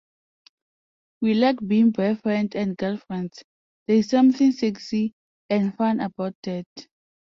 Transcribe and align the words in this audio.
We 1.21 1.35
like 1.35 1.57
being 1.67 1.91
boyfriend 1.91 2.55
and 2.55 2.75
girlfriend; 2.75 3.35
there's 3.85 4.09
something 4.09 4.51
sexy 4.51 5.13
and 5.47 5.75
fun 5.77 5.99
about 5.99 6.33
that. 6.41 6.65